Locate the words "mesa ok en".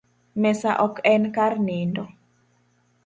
0.41-1.23